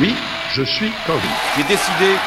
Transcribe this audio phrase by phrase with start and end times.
[0.00, 0.12] Oui,
[0.54, 1.28] je suis candidat.
[1.56, 2.18] J'ai décidé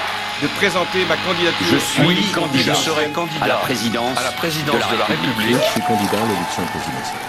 [0.41, 1.67] de présenter ma candidature.
[1.69, 2.73] Je suis candidat.
[2.73, 5.57] Je serai candidat à la présidence, à la présidence de la, République.
[5.65, 7.19] Je suis candidat à l'élection présidentielle.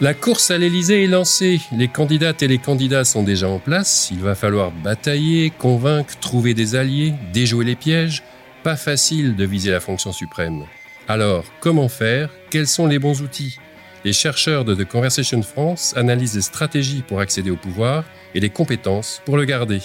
[0.00, 1.60] La course à l'Élysée est lancée.
[1.72, 4.08] Les candidates et les candidats sont déjà en place.
[4.10, 8.22] Il va falloir batailler, convaincre, trouver des alliés, déjouer les pièges.
[8.62, 10.64] Pas facile de viser la fonction suprême.
[11.06, 12.30] Alors, comment faire?
[12.48, 13.58] Quels sont les bons outils?
[14.02, 18.04] Les chercheurs de The Conversation France analysent les stratégies pour accéder au pouvoir
[18.34, 19.82] et les compétences pour le garder.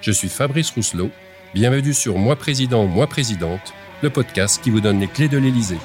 [0.00, 1.10] Je suis Fabrice Rousselot.
[1.52, 5.80] Bienvenue sur Moi Président, Moi Présidente, le podcast qui vous donne les clés de l'Élysée.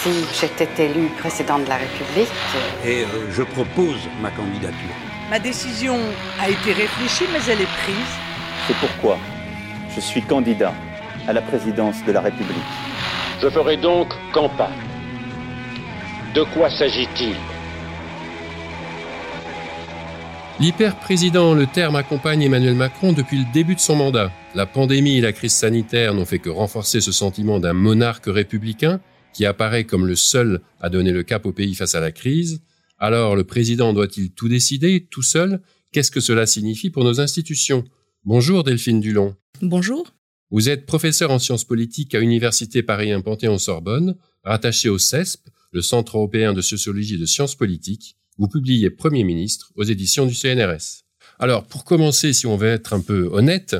[0.00, 2.32] Si j'étais élu président de la République.
[2.86, 4.96] Et euh, je propose ma candidature.
[5.28, 5.98] Ma décision
[6.40, 8.14] a été réfléchie, mais elle est prise.
[8.66, 9.18] C'est pourquoi
[9.94, 10.72] je suis candidat
[11.28, 12.91] à la présidence de la République.
[13.42, 14.70] Je ferai donc campagne.
[16.32, 17.34] De quoi s'agit-il?
[20.60, 24.30] L'hyper-président, le terme accompagne Emmanuel Macron depuis le début de son mandat.
[24.54, 29.00] La pandémie et la crise sanitaire n'ont fait que renforcer ce sentiment d'un monarque républicain
[29.32, 32.62] qui apparaît comme le seul à donner le cap au pays face à la crise.
[32.96, 35.62] Alors le président doit-il tout décider, tout seul?
[35.90, 37.82] Qu'est-ce que cela signifie pour nos institutions?
[38.24, 39.34] Bonjour Delphine Dulon.
[39.62, 40.12] Bonjour.
[40.52, 45.80] Vous êtes professeur en sciences politiques à Université Paris 1 Panthéon-Sorbonne, rattaché au CESP, le
[45.80, 48.16] Centre européen de sociologie et de sciences politiques.
[48.36, 51.04] Vous publiez Premier ministre aux éditions du CNRS.
[51.38, 53.76] Alors, pour commencer, si on veut être un peu honnête,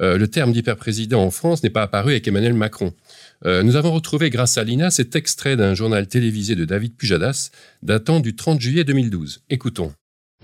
[0.00, 2.94] euh, le terme d'hyperprésident en France n'est pas apparu avec Emmanuel Macron.
[3.44, 7.50] Euh, nous avons retrouvé grâce à Lina cet extrait d'un journal télévisé de David Pujadas
[7.82, 9.42] datant du 30 juillet 2012.
[9.50, 9.92] Écoutons.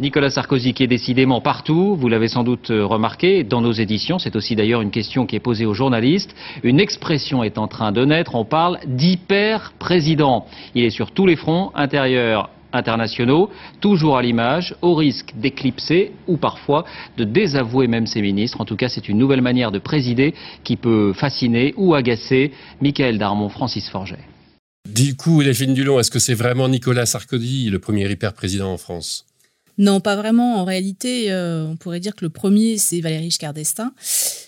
[0.01, 4.19] Nicolas Sarkozy qui est décidément partout, vous l'avez sans doute euh, remarqué, dans nos éditions,
[4.19, 7.93] c'est aussi d'ailleurs une question qui est posée aux journalistes, une expression est en train
[7.93, 10.47] de naître, on parle d'hyper-président.
[10.75, 13.51] Il est sur tous les fronts, intérieurs, internationaux,
[13.83, 16.87] toujours à l'image, au risque d'éclipser ou parfois
[17.19, 18.63] de désavouer même ses ministres.
[18.63, 20.33] En tout cas, c'est une nouvelle manière de présider
[20.65, 24.25] qui peut fasciner ou agacer Michael Darmon, Francis Forget.
[24.89, 29.27] Du coup, Delphine Dulon, est-ce que c'est vraiment Nicolas Sarkozy, le premier hyper-président en France?
[29.81, 30.57] Non, pas vraiment.
[30.57, 33.95] En réalité, euh, on pourrait dire que le premier, c'est Valéry Giscard d'Estaing.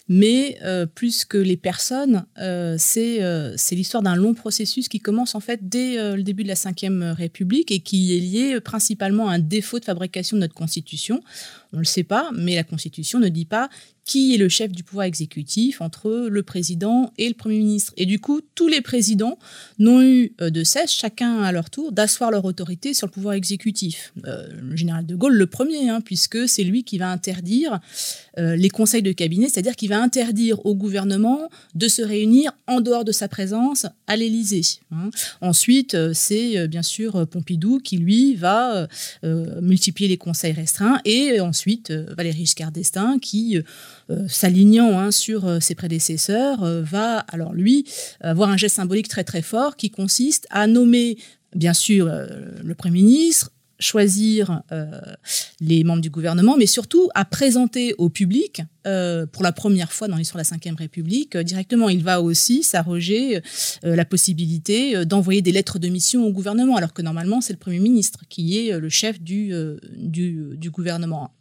[0.06, 5.40] Mais euh, plus que les personnes, euh, c'est l'histoire d'un long processus qui commence en
[5.40, 9.38] fait dès le début de la Ve République et qui est lié principalement à un
[9.38, 11.22] défaut de fabrication de notre Constitution.
[11.72, 13.70] On ne le sait pas, mais la Constitution ne dit pas
[14.04, 17.92] qui est le chef du pouvoir exécutif entre le président et le Premier ministre.
[17.96, 19.38] Et du coup, tous les présidents
[19.78, 23.34] n'ont eu euh, de cesse, chacun à leur tour, d'asseoir leur autorité sur le pouvoir
[23.34, 24.12] exécutif.
[24.26, 27.80] Euh, le général de Gaulle, le premier, hein, puisque c'est lui qui va interdire
[28.38, 32.80] euh, les conseils de cabinet, c'est-à-dire qu'il va interdire au gouvernement de se réunir en
[32.80, 34.62] dehors de sa présence à l'Élysée.
[34.90, 35.10] Hein.
[35.40, 38.88] Ensuite, c'est bien sûr Pompidou qui, lui, va
[39.60, 41.61] multiplier les conseils restreints, et ensuite
[42.16, 43.62] Valéry Giscard d'Estaing qui
[44.10, 47.84] euh, s'alignant hein, sur euh, ses prédécesseurs, euh, va alors lui
[48.20, 51.16] avoir un geste symbolique très très fort qui consiste à nommer
[51.54, 52.10] bien sûr
[52.62, 54.62] le Premier ministre, choisir
[55.60, 60.16] les membres du gouvernement, mais surtout à présenter au public, pour la première fois dans
[60.16, 61.90] l'histoire de la Ve République, directement.
[61.90, 63.42] Il va aussi s'arroger
[63.82, 67.80] la possibilité d'envoyer des lettres de mission au gouvernement, alors que normalement c'est le Premier
[67.80, 69.52] ministre qui est le chef du
[70.70, 71.32] gouvernement.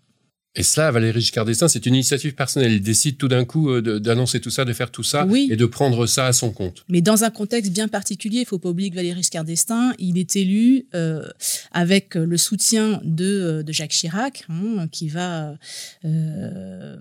[0.54, 2.74] Et cela, Valéry Giscard d'Estaing, c'est une initiative personnelle.
[2.74, 5.66] Il décide tout d'un coup euh, d'annoncer tout ça, de faire tout ça et de
[5.66, 6.84] prendre ça à son compte.
[6.90, 10.18] Mais dans un contexte bien particulier, il faut pas oublier que Valéry Giscard d'Estaing, il
[10.18, 11.26] est élu euh,
[11.72, 15.56] avec le soutien de, euh, de Jacques Chirac, hein, qui va,
[16.04, 16.96] euh,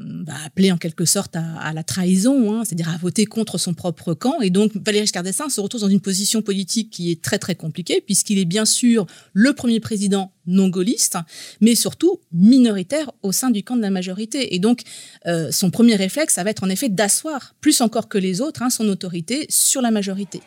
[0.45, 4.41] appeler en quelque sorte à, la trahison, hein, c'est-à-dire à voter contre son propre camp.
[4.43, 7.57] Et donc Valéry Giscard d'Estaing se retrouve dans une position politique qui est très très
[7.57, 11.19] compliquée, puisqu'il est bien sûr le premier président non gaulliste,
[11.61, 14.55] mais surtout minoritaire au sein du camp de la majorité.
[14.55, 14.83] Et donc,
[15.27, 18.63] euh, son premier réflexe, ça va être en effet d'asseoir, plus encore que les autres,
[18.63, 20.41] hein, son autorité sur la majorité.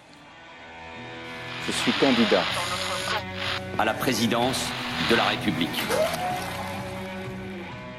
[1.68, 2.44] Je suis candidat
[3.78, 4.60] à la présidence
[5.10, 5.69] de la République.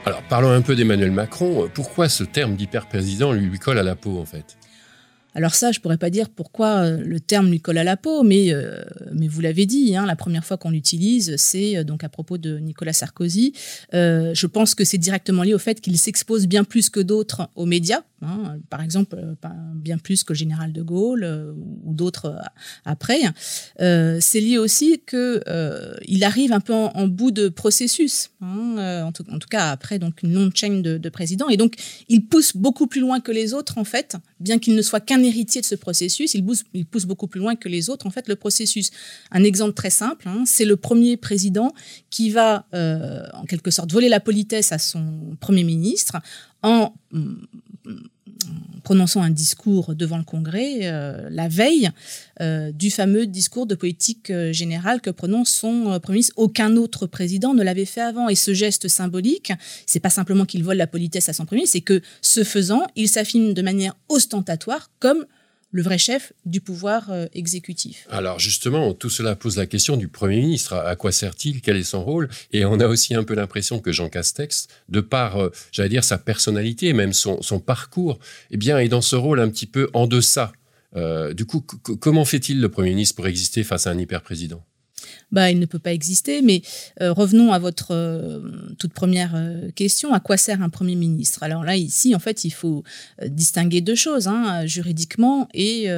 [0.07, 1.71] Alors, parlons un peu d'Emmanuel Macron.
[1.73, 4.59] Pourquoi ce terme d'hyper-président lui colle à la peau, en fait?
[5.35, 8.23] Alors ça, je pourrais pas dire pourquoi euh, le terme lui colle à la peau,
[8.23, 8.83] mais, euh,
[9.13, 12.39] mais vous l'avez dit, hein, la première fois qu'on l'utilise, c'est euh, donc à propos
[12.39, 13.53] de Nicolas Sarkozy.
[13.93, 17.67] je pense que c'est directement lié au fait qu'il s'expose bien plus que d'autres aux
[17.67, 18.03] médias.
[18.25, 19.17] Hein, par exemple,
[19.75, 21.55] bien plus que le général de Gaulle
[21.85, 22.39] ou d'autres
[22.85, 23.21] après,
[23.79, 29.71] c'est lié aussi qu'il arrive un peu en, bout de processus, hein, en, tout, cas
[29.71, 31.75] après donc une longue chaîne de, de présidents, et donc
[32.09, 35.23] il pousse beaucoup plus loin que les autres en fait, bien qu'il ne soit qu'un
[35.23, 38.37] héritier de ce processus, il pousse, beaucoup plus loin que les autres en fait le
[38.37, 38.91] processus.
[39.31, 41.73] Un exemple très simple, hein, c'est le premier président
[42.11, 46.17] qui va euh, en quelque sorte voler la politesse à son premier ministre
[46.63, 46.95] en
[48.85, 51.91] prononçant un discours devant le Congrès euh, la veille
[52.41, 56.35] euh, du fameux discours de politique générale que prononce son premier ministre.
[56.37, 58.29] Aucun autre président ne l'avait fait avant.
[58.29, 59.53] Et ce geste symbolique,
[59.87, 63.09] c'est pas simplement qu'il vole la politesse à son premier, c'est que ce faisant, il
[63.09, 65.25] s'affine de manière ostentatoire comme
[65.75, 68.07] le vrai chef du pouvoir euh, exécutif.
[68.09, 70.75] Alors justement, tout cela pose la question du Premier ministre.
[70.75, 71.61] À quoi sert-il?
[71.61, 72.29] Quel est son rôle?
[72.53, 76.05] Et on a aussi un peu l'impression que Jean Castex, de par, euh, j'allais dire,
[76.05, 78.21] sa personnalité, même son, parcours,
[78.53, 80.53] eh bien, est dans ce rôle un petit peu en deçà.
[80.95, 84.65] Euh, du coup, comment fait-il le Premier ministre pour exister face à un hyper-président?
[85.33, 86.43] Bah, il ne peut pas exister.
[86.43, 86.63] Mais
[87.01, 88.41] euh, revenons à votre euh,
[88.79, 90.13] toute première euh, question.
[90.13, 91.43] À quoi sert un Premier ministre?
[91.43, 92.85] Alors là, ici, en fait, il faut
[93.27, 95.89] distinguer deux choses, hein, juridiquement et,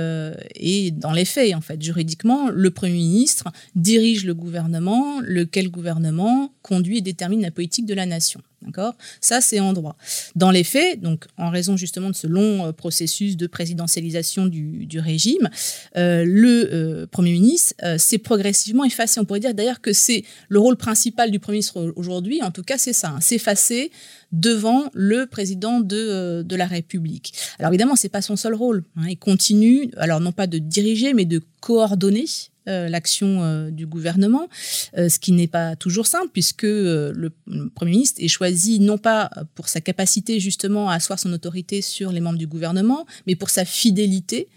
[0.54, 1.54] et dans les faits.
[1.54, 7.50] En fait, juridiquement, le Premier ministre dirige le gouvernement, lequel gouvernement conduit et détermine la
[7.50, 8.40] politique de la nation.
[8.62, 8.94] D'accord?
[9.20, 9.96] Ça, c'est en droit.
[10.34, 15.48] Dans les faits, donc en raison justement de ce long processus de présidentialisation du, régime,
[15.94, 19.05] le Premier ministre s'est progressivement effacé.
[19.18, 22.62] On pourrait dire d'ailleurs que c'est le rôle principal du Premier ministre aujourd'hui, en tout
[22.62, 23.90] cas c'est ça, hein, s'effacer
[24.32, 27.32] devant le président de, euh, de, la République.
[27.58, 28.84] Alors évidemment, c'est pas son seul rôle.
[28.96, 32.26] Hein, il continue, alors non pas de diriger, mais de coordonner
[32.68, 34.48] euh, l'action euh, du gouvernement,
[34.96, 37.30] ce qui n'est pas toujours simple puisque le,
[37.74, 42.10] Premier ministre est choisi non pas pour sa capacité justement à asseoir son autorité sur
[42.10, 44.48] les membres du gouvernement, mais pour sa fidélité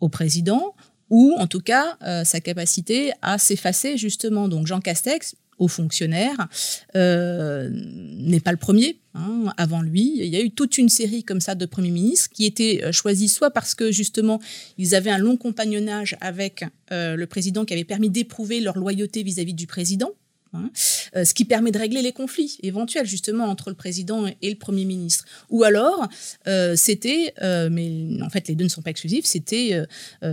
[0.00, 0.74] au président,
[1.10, 4.48] ou en tout cas euh, sa capacité à s'effacer justement.
[4.48, 6.48] Donc Jean Castex, haut fonctionnaire,
[6.96, 8.98] euh, n'est pas le premier.
[9.14, 9.52] Hein.
[9.56, 12.44] Avant lui, il y a eu toute une série comme ça de premiers ministres qui
[12.44, 14.40] étaient euh, choisis soit parce que justement
[14.78, 19.40] ils avaient un long compagnonnage avec le président qui avait permis d'éprouver leur loyauté vis
[19.40, 20.12] à -vis du président,
[20.56, 20.70] Hein.
[21.16, 24.56] Euh, ce qui permet de régler les conflits éventuels justement entre le président et le
[24.56, 25.24] premier ministre.
[25.50, 26.08] Ou alors,
[26.46, 29.82] euh, c'était, euh, mais en fait les deux ne sont pas exclusifs, c'était,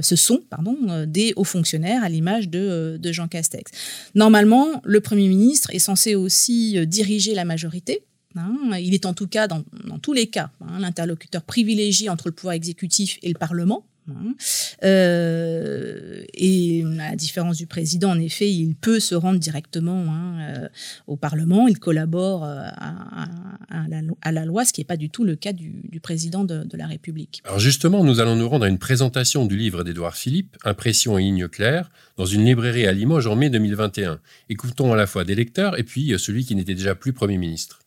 [0.01, 3.71] ce sont pardon, des hauts fonctionnaires à l'image de, Jean Castex.
[4.15, 8.03] Normalement, le premier ministre est censé aussi diriger la majorité.
[8.35, 8.57] Hein.
[8.79, 12.31] il est en tout cas, dans, dans tous les cas, hein, l'interlocuteur privilégié entre le
[12.33, 13.85] pouvoir exécutif et le Parlement.
[14.09, 14.35] Hein.
[14.83, 20.39] Euh, et à la différence du président, en effet, il peut se rendre directement hein,
[20.41, 20.69] euh,
[21.07, 25.35] au Parlement, il collabore euh, à, la, loi, ce qui n'est pas du tout le
[25.35, 27.41] cas du, président de, la République.
[27.45, 31.17] Alors justement, nous allons nous rendre à une présentation du livre d'Édouard Philippe, Impression en
[31.17, 34.19] ligne claire, dans une librairie à Limoges en mai 2021.
[34.49, 37.79] Écoutons à la fois des lecteurs et puis celui qui n'était déjà plus Premier ministre.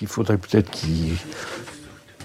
[0.00, 1.14] Il faudrait peut-être qu'il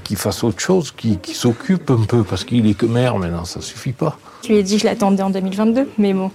[0.04, 3.62] qu'il fasse autre chose, qu'il s'occupe un peu, parce qu'il est que maire maintenant, ça
[3.62, 4.18] suffit pas.
[4.44, 6.32] Je lui ai dit que je l'attendais en 2022, mais bon,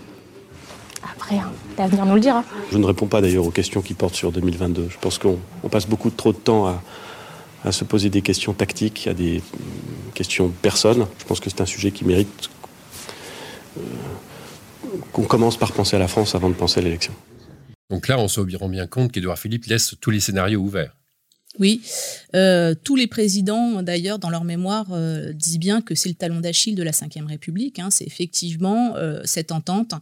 [1.02, 2.44] après, hein, l'avenir nous le dira.
[2.72, 4.88] Je ne réponds pas d'ailleurs aux questions qui portent sur 2022.
[4.90, 5.38] Je pense qu'on
[5.70, 6.66] passe beaucoup trop de temps
[7.64, 9.42] à, se poser des questions tactiques, à des
[10.14, 11.06] questions personnes.
[11.18, 12.48] Je pense que c'est un sujet qui mérite
[13.76, 13.80] euh,
[15.12, 17.12] qu'on commence par penser à la France avant de penser à l'élection.
[17.90, 20.94] Donc là, on se rend bien compte qu'Edouard Philippe laisse tous les scénarios ouverts.
[21.58, 21.82] Oui,
[22.34, 26.40] euh, tous les présidents, d'ailleurs, dans leur mémoire, euh, disent bien que c'est le talon
[26.40, 27.78] d'Achille de la Ve République.
[27.78, 27.90] Hein.
[27.90, 29.94] c'est effectivement euh, cette entente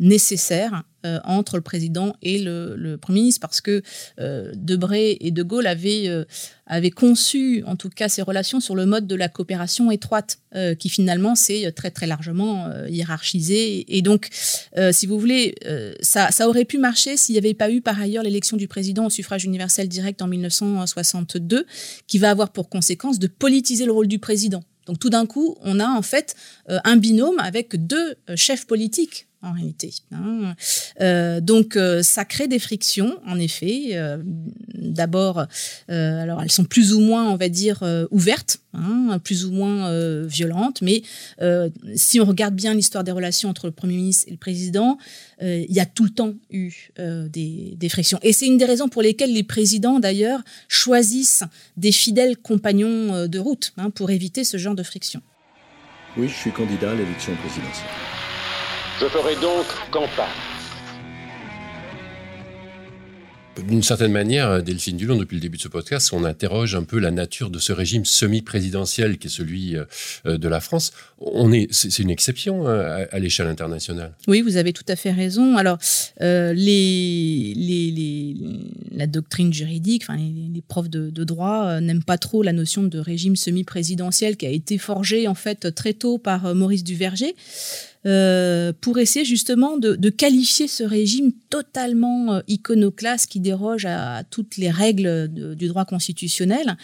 [0.00, 3.82] nécessaire euh, entre le président et le, Premier ministre, parce que
[4.20, 6.24] euh, Debré et De Gaulle avaient, euh,
[6.66, 10.38] avaient, conçu, en tout cas, ces relations sur le mode de la coopération étroite,
[10.78, 13.96] qui finalement s'est très très largement hiérarchisé.
[13.96, 14.28] Et donc,
[14.92, 15.54] si vous voulez,
[16.02, 19.10] ça, aurait pu marcher s'il n'y avait pas eu par ailleurs l'élection du président au
[19.10, 21.66] suffrage universel direct en 1962,
[22.06, 24.62] qui va avoir pour conséquence de politiser le rôle du président.
[24.86, 26.34] Donc tout d'un coup, on a en fait
[26.68, 29.92] un binôme avec deux chefs politiques en réalité.
[30.12, 30.54] Hein.
[31.00, 33.90] Euh, donc euh, ça crée des frictions, en effet.
[33.92, 34.18] Euh,
[34.74, 35.46] d'abord,
[35.88, 39.90] alors elles sont plus ou moins, on va dire, ouvertes, hein, plus ou moins
[40.26, 41.02] violentes, mais
[41.94, 44.98] si on regarde bien l'histoire des relations entre le Premier ministre et le Président,
[45.40, 48.18] il y a tout le temps eu des, frictions.
[48.22, 51.44] Et c'est une des raisons pour lesquelles les présidents, d'ailleurs, choisissent
[51.76, 55.22] des fidèles compagnons de route hein, pour éviter ce genre de friction.
[56.16, 58.21] Oui, je suis candidat à l'élection présidentielle.
[59.00, 60.28] Je ferai donc campagne.
[63.68, 66.98] D'une certaine manière, Delphine Dulon, depuis le début de ce podcast, on interroge un peu
[66.98, 70.92] la nature de ce régime semi-présidentiel qui est celui euh, de la France.
[71.18, 74.14] On est, c'est une exception hein, à, l'échelle internationale.
[74.26, 75.58] Oui, vous avez tout à fait raison.
[75.58, 75.78] Alors,
[76.22, 78.34] euh, les, les,
[78.90, 82.82] la doctrine juridique, enfin, les, profs de, de droit euh, n'aiment pas trop la notion
[82.82, 87.34] de régime semi-présidentiel qui a été forgée en fait très tôt par Maurice Duverger.
[88.04, 94.56] Euh, pour essayer justement de, qualifier ce régime totalement euh, iconoclaste qui déroge à, toutes
[94.56, 96.76] les règles du droit constitutionnel.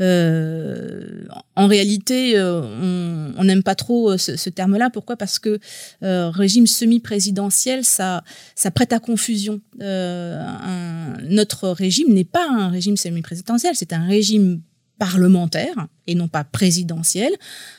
[0.00, 1.24] Euh,
[1.56, 4.90] en réalité, on n'aime pas trop ce, terme-là.
[4.90, 5.16] Pourquoi?
[5.16, 5.58] Parce que
[6.00, 8.22] régime semi-présidentiel, ça,
[8.54, 9.60] ça prête à confusion.
[9.80, 14.60] notre régime n'est pas un régime semi-présidentiel, c'est un régime
[14.98, 17.32] parlementaire et non pas présidentielle,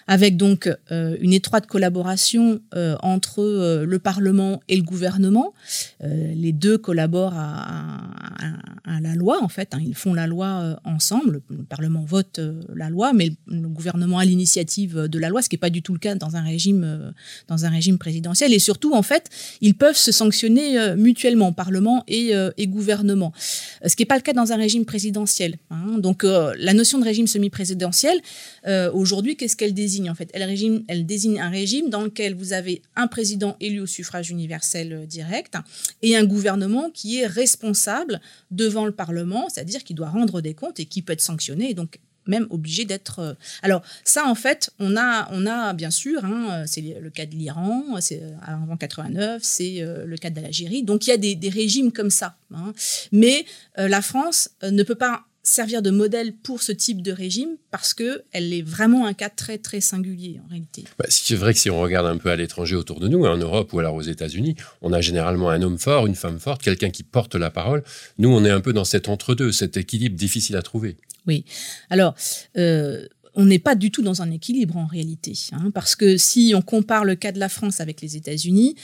[0.08, 5.54] avec donc euh, une étroite collaboration euh, entre euh, le Parlement et le gouvernement.
[6.02, 9.74] les deux collaborent à, la loi, en fait.
[9.74, 9.80] Hein.
[9.86, 11.42] ils font la loi ensemble.
[11.50, 12.40] Le Parlement vote
[12.76, 15.82] la loi, mais le, gouvernement a l'initiative de la loi, ce qui n'est pas du
[15.82, 17.14] tout le cas dans un régime,
[17.48, 18.54] dans un régime présidentiel.
[18.54, 19.30] Et surtout, en fait,
[19.62, 22.34] ils peuvent se sanctionner mutuellement, Parlement et,
[22.68, 23.34] gouvernement,
[23.86, 25.58] ce qui n'est pas le cas dans un régime présidentiel.
[25.70, 25.98] Hein.
[25.98, 28.13] Donc, la notion de régime semi-présidentiel
[28.68, 30.30] euh, aujourd'hui, qu'est-ce qu'elle désigne en fait?
[30.34, 34.30] Elle, régime, elle désigne un régime dans lequel vous avez un président élu au suffrage
[34.30, 35.56] universel euh, direct
[36.02, 40.80] et un gouvernement qui est responsable devant le Parlement, c'est-à-dire qui doit rendre des comptes
[40.80, 43.20] et qui peut être sanctionné et donc même obligé d'être.
[43.20, 47.26] Euh, alors ça, en fait, on a, on a bien sûr, hein, c'est le cas
[47.26, 50.84] de l'Iran, c'est avant 89, c'est le cas de l'Algérie.
[50.84, 52.38] Donc il y a des, régimes comme ça.
[52.54, 52.74] Hein.
[53.12, 57.94] Mais la France ne peut pas servir de modèle pour ce type de régime parce
[57.94, 60.86] que elle est vraiment un cas très très singulier en réalité.
[60.98, 63.38] Bah, c'est vrai que si on regarde un peu à l'étranger autour de nous, en
[63.38, 66.90] Europe ou alors aux États-Unis, on a généralement un homme fort, une femme forte, quelqu'un
[66.90, 67.84] qui porte la parole.
[68.18, 70.96] Nous, on est un peu dans cet entre-deux, cet équilibre difficile à trouver.
[71.28, 71.46] Oui.
[71.90, 72.16] Alors.
[72.58, 76.54] Euh, on n'est pas du tout dans un équilibre en réalité, hein, parce que si
[76.56, 78.76] on compare le cas de la France avec les États-Unis,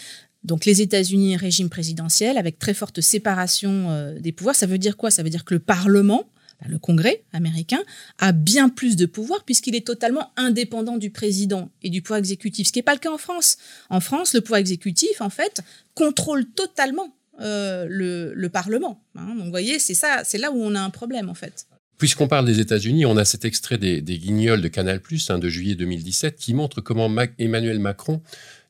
[0.44, 4.98] donc les États-Unis, régime présidentiel avec très forte séparation euh, des pouvoirs, ça veut dire
[4.98, 5.12] quoi?
[5.12, 6.26] Ça veut dire que le Parlement
[6.68, 7.80] le Congrès américain
[8.18, 12.68] a bien plus de pouvoir puisqu'il est totalement indépendant du président et du pouvoir exécutif,
[12.68, 13.58] ce qui n'est pas le cas en France.
[13.90, 15.62] En France, le pouvoir exécutif, en fait,
[15.96, 19.02] contrôle totalement euh, le, Parlement.
[19.16, 19.36] Hein.
[19.36, 21.68] Donc, vous voyez, c'est ça, c'est là où on a un problème, en fait.
[21.98, 25.76] Puisqu'on parle des États-Unis, on a cet extrait des, Guignols de Canal+, hein, de juillet
[25.76, 28.22] 2017, qui montre comment Emmanuel Macron,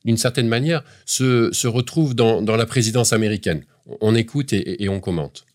[0.04, 3.64] d'une certaine manière, se, retrouve dans, la présidence américaine.
[4.00, 5.46] On écoute et on commente.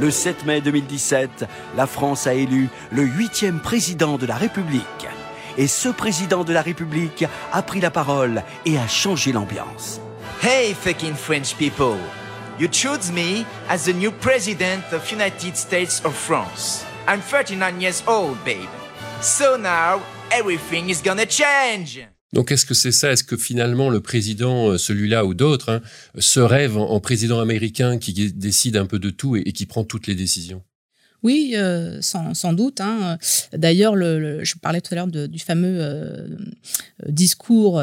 [0.00, 1.44] Le 7 mai 2017,
[1.76, 4.82] la France a élu le huitième président de la République.
[5.58, 10.00] Et ce président de la République a pris la parole et a changé l'ambiance.
[10.42, 11.98] Hey fucking French people!
[12.58, 16.86] You chose me as the new president of United States of France.
[17.06, 18.70] I'm 39 years old, babe.
[19.20, 22.09] So now everything is gonna change.
[22.32, 23.12] Donc est-ce que c'est ça?
[23.12, 25.82] Est-ce que finalement le président, euh, celui-là ou d'autres, hein,
[26.18, 30.06] se rêve en, président américain qui décide un peu de tout et qui prend toutes
[30.06, 30.62] les décisions?
[31.22, 32.80] Oui, euh, sans, doute.
[32.80, 33.18] Hein.
[33.52, 36.26] D'ailleurs, le, je parlais tout à l'heure du fameux euh,
[37.06, 37.82] discours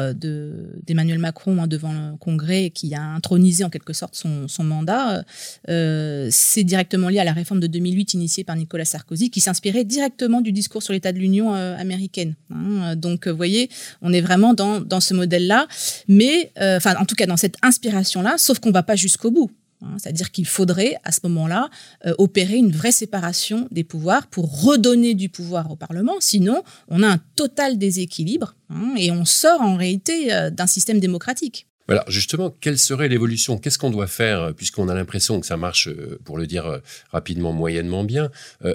[0.86, 5.24] d'Emmanuel Macron hein, devant le Congrès qui a intronisé en quelque sorte son, mandat.
[5.68, 9.84] Euh, c'est directement lié à la réforme de 2008 initiée par Nicolas Sarkozy qui s'inspirait
[9.84, 12.34] directement du discours sur l'état de l'Union américaine.
[12.50, 12.96] Hein.
[12.96, 13.70] Donc, vous voyez,
[14.02, 15.68] on est vraiment dans, dans ce modèle-là,
[16.08, 19.50] mais en tout cas dans cette inspiration-là, sauf qu'on ne va pas jusqu'au bout.
[19.82, 21.70] Hein, c'est-à-dire qu'il faudrait, à ce moment-là,
[22.06, 26.16] euh, opérer une vraie séparation des pouvoirs pour redonner du pouvoir au Parlement.
[26.20, 30.98] Sinon, on a un total déséquilibre hein, et on sort en réalité euh, d'un système
[30.98, 31.66] démocratique.
[31.90, 33.56] Alors justement, quelle serait l'évolution?
[33.56, 35.88] Qu'est-ce qu'on doit faire euh, puisqu'on a l'impression que ça marche,
[36.24, 36.80] pour le dire
[37.12, 38.30] rapidement, moyennement bien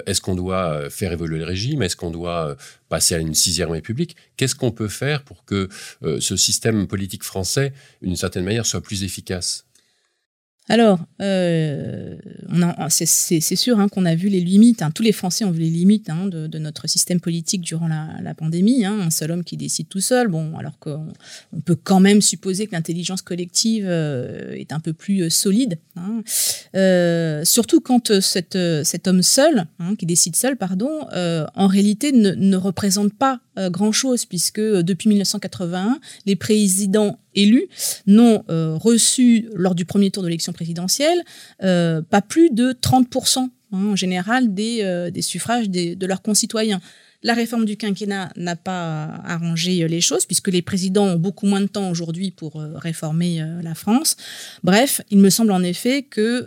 [0.06, 1.82] Est-ce qu'on doit faire évoluer le régime?
[1.82, 2.56] Est-ce qu'on doit
[2.88, 4.16] passer à une sixième république?
[4.36, 5.68] Qu'est-ce qu'on peut faire pour que
[6.02, 9.64] ce système politique français, d'une certaine manière, soit plus efficace?
[10.68, 12.16] Alors, euh,
[12.88, 15.68] c'est sûr hein, qu'on a vu les limites, hein, tous les Français ont vu les
[15.68, 18.86] limites hein, de, notre système politique durant la, pandémie.
[18.86, 21.12] un seul homme qui décide tout seul, bon, alors qu'on
[21.66, 25.78] peut quand même supposer que l'intelligence collective euh, est un peu plus euh, solide.
[27.44, 28.56] surtout quand cet
[29.06, 29.66] homme seul,
[29.98, 37.18] qui décide seul, pardon, en réalité ne représente pas grand-chose, puisque depuis 1981, les présidents
[37.34, 37.68] élus
[38.06, 41.22] n'ont euh, reçu lors du premier tour de l'élection présidentielle
[41.62, 46.80] euh, pas plus de 30% hein, en général des, euh, suffrages de leurs concitoyens.
[47.22, 51.62] La réforme du quinquennat n'a pas arrangé les choses puisque les présidents ont beaucoup moins
[51.62, 54.18] de temps aujourd'hui pour réformer la France.
[54.62, 56.46] Bref, il me semble en effet que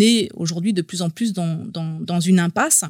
[0.00, 2.84] est aujourd'hui de plus en plus dans une impasse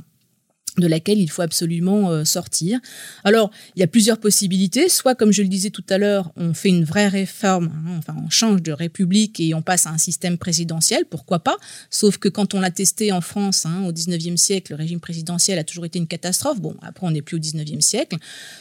[0.78, 2.78] de laquelle il faut absolument euh, sortir.
[3.24, 4.88] Alors, il y a plusieurs possibilités.
[4.88, 8.14] Soit, comme je le disais tout à l'heure, on fait une vraie réforme, hein, enfin,
[8.24, 11.56] on change de république et on passe à un système présidentiel, pourquoi pas
[11.90, 15.58] Sauf que quand on l'a testé en France hein, au 19e siècle, le régime présidentiel
[15.58, 16.60] a toujours été une catastrophe.
[16.60, 18.16] Bon, après, on n'est plus au 19e siècle.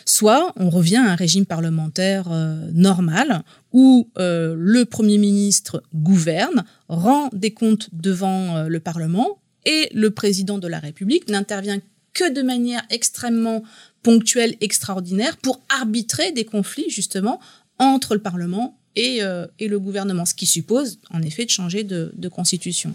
[0.05, 6.63] Soit, on revient à un régime parlementaire euh, normal où euh, le Premier ministre gouverne,
[6.87, 11.79] rend des comptes devant le Parlement et le président de la République n'intervient
[12.19, 13.63] que de manière extrêmement
[14.03, 17.39] ponctuelle, extraordinaire, pour arbitrer des conflits justement
[17.77, 21.83] entre le Parlement et, euh, et le gouvernement, ce qui suppose en effet de changer
[21.83, 22.93] de, de constitution.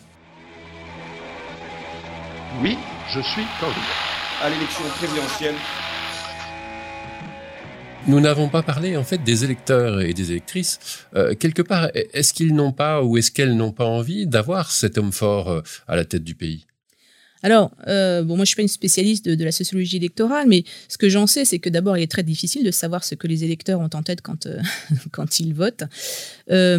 [2.63, 2.77] Oui,
[3.15, 3.81] je suis candidat.
[4.43, 5.55] À l'élection présidentielle.
[8.07, 11.07] Nous n'avons pas parlé en fait des électeurs et des électrices.
[11.17, 14.99] Euh, quelque part, est-ce qu'ils n'ont pas ou est-ce qu'elles n'ont pas envie d'avoir cet
[14.99, 16.67] homme fort euh, à la tête du pays?
[17.45, 20.97] Alors, euh, bon, moi, je suis pas une spécialiste de, la sociologie électorale, mais ce
[20.97, 23.45] que j'en sais, c'est que d'abord, il est très difficile de savoir ce que les
[23.45, 24.59] électeurs ont en tête quand, euh,
[25.13, 25.85] quand ils votent.
[26.51, 26.79] Euh,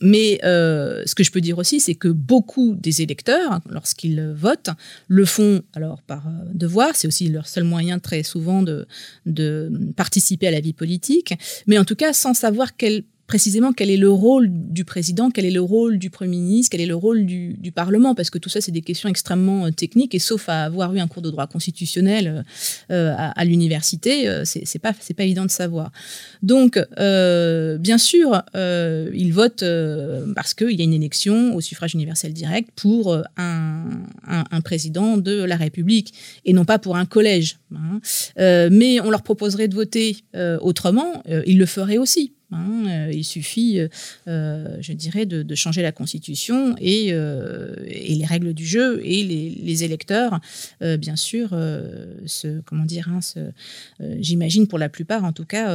[0.00, 4.70] mais ce que je peux dire aussi, c'est que beaucoup des électeurs, lorsqu'ils votent,
[5.08, 6.22] le font alors par
[6.54, 6.96] devoir.
[6.96, 8.86] C'est aussi leur seul moyen très souvent de,
[9.26, 11.34] de participer à la vie politique,
[11.66, 15.44] mais en tout cas sans savoir quel précisément quel est le rôle du président, quel
[15.44, 18.48] est le rôle du Premier ministre, quel est le rôle du, Parlement, parce que tout
[18.48, 21.30] ça, c'est des questions extrêmement euh, techniques, et sauf à avoir eu un cours de
[21.30, 22.42] droit constitutionnel euh,
[22.92, 25.92] euh, à, l'université, c'est pas, pas évident de savoir.
[26.42, 26.76] Donc,
[27.78, 29.62] bien sûr, il vote
[30.34, 33.84] parce qu'il y a une élection au suffrage universel direct pour un,
[34.26, 36.12] un, président de la République,
[36.44, 37.58] et non pas pour un collège.
[37.72, 38.00] Hein.
[38.70, 40.16] mais on leur proposerait de voter
[40.60, 42.32] autrement, ils le feraient aussi.
[42.52, 43.88] Hein, euh, il suffit, euh,
[44.26, 50.40] euh, je dirais, de, changer la Constitution et, les règles du jeu et les, électeurs,
[50.80, 51.50] bien sûr,
[52.26, 53.20] se, comment dire, hein,
[54.18, 55.74] j'imagine pour la plupart, en tout cas,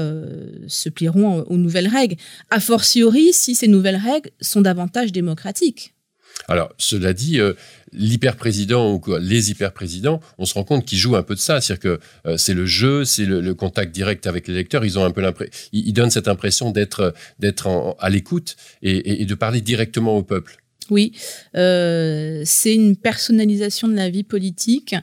[0.67, 2.15] se plieront aux nouvelles règles.
[2.50, 5.94] A fortiori, si ces nouvelles règles sont davantage démocratiques.
[6.47, 7.53] Alors, cela dit, euh,
[7.91, 11.61] l'hyper-président ou les hyper-présidents, on se rend compte qu'ils jouent un peu de ça.
[11.61, 14.85] C'est-à-dire que euh, c'est le jeu, c'est le, contact direct avec l'électeur.
[14.85, 15.23] Ils ont un peu
[15.71, 20.57] ils, donnent cette impression d'être d'être à l'écoute et, de parler directement au peuple.
[20.91, 21.13] Oui,
[21.55, 24.95] euh, c'est une personnalisation de la vie politique,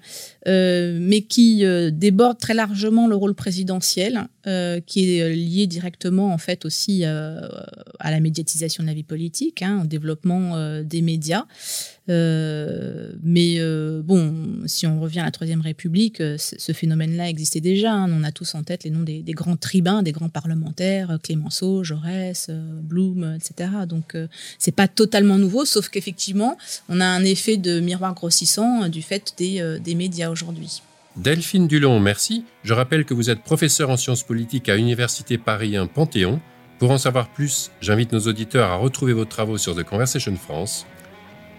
[0.47, 4.29] mais qui déborde très largement le rôle présidentiel,
[4.87, 9.83] qui est lié directement en fait aussi à la médiatisation de la vie politique, hein,
[9.83, 11.45] au développement euh, des médias.
[12.09, 14.35] Euh, mais euh, bon,
[14.67, 17.93] si on revient à la Troisième République, ce phénomène-là existait déjà.
[17.93, 18.11] Hein.
[18.13, 22.51] On a tous en tête les noms des, grands tribuns, des grands parlementaires, Clémenceau, Jaurès,
[22.51, 23.71] Blum, etc.
[23.89, 24.17] Donc
[24.59, 26.57] c'est pas totalement nouveau, sauf qu'effectivement,
[26.89, 30.83] on a un effet de miroir grossissant du fait des, des médias aujourd'hui.
[31.17, 32.45] Delphine Dulon, merci.
[32.65, 36.41] Je rappelle que vous êtes professeur en sciences politiques à Université Paris 1 Panthéon
[36.83, 40.85] pour en savoir plus, j'invite nos auditeurs à retrouver vos travaux sur The Conversation France.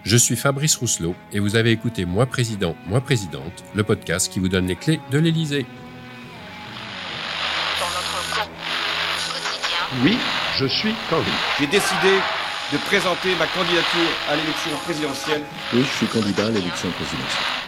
[0.04, 4.38] Je suis Fabrice Rousselot et vous avez écouté Moi Président, Moi Présidente, le podcast qui
[4.38, 5.64] vous donne les clés de l'Élysée.
[10.02, 10.18] Oui,
[10.58, 11.30] je suis candidat.
[11.58, 12.18] J'ai décidé
[12.72, 15.42] de présenter ma candidature à l'élection présidentielle.
[15.72, 17.63] Oui, je suis candidat à l'élection présidentielle.